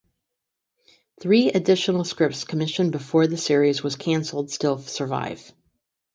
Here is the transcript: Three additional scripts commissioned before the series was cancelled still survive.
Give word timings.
Three 1.21 1.49
additional 1.51 2.05
scripts 2.05 2.43
commissioned 2.43 2.91
before 2.91 3.27
the 3.27 3.37
series 3.37 3.83
was 3.83 3.95
cancelled 3.97 4.49
still 4.49 4.79
survive. 4.79 5.53